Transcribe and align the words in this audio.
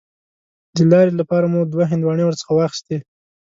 د 0.75 0.77
لارې 0.91 1.13
لپاره 1.19 1.45
مو 1.51 1.59
دوه 1.71 1.85
هندواڼې 1.91 2.23
ورڅخه 2.25 2.51
واخیستې. 2.55 2.97